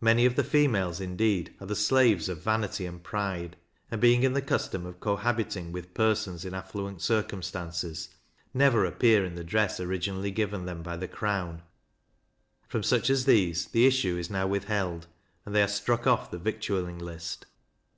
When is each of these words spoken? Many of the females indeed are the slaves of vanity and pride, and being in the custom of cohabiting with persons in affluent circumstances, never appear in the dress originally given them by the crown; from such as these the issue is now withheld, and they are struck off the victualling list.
Many 0.00 0.24
of 0.26 0.36
the 0.36 0.44
females 0.44 1.00
indeed 1.00 1.56
are 1.60 1.66
the 1.66 1.74
slaves 1.74 2.28
of 2.28 2.40
vanity 2.40 2.86
and 2.86 3.02
pride, 3.02 3.56
and 3.90 4.00
being 4.00 4.22
in 4.22 4.32
the 4.32 4.40
custom 4.40 4.86
of 4.86 5.00
cohabiting 5.00 5.72
with 5.72 5.92
persons 5.92 6.44
in 6.44 6.54
affluent 6.54 7.02
circumstances, 7.02 8.10
never 8.54 8.84
appear 8.84 9.24
in 9.24 9.34
the 9.34 9.42
dress 9.42 9.80
originally 9.80 10.30
given 10.30 10.66
them 10.66 10.84
by 10.84 10.96
the 10.96 11.08
crown; 11.08 11.62
from 12.68 12.84
such 12.84 13.10
as 13.10 13.24
these 13.24 13.66
the 13.66 13.88
issue 13.88 14.16
is 14.16 14.30
now 14.30 14.46
withheld, 14.46 15.08
and 15.44 15.52
they 15.52 15.64
are 15.64 15.66
struck 15.66 16.06
off 16.06 16.30
the 16.30 16.38
victualling 16.38 17.00
list. 17.00 17.46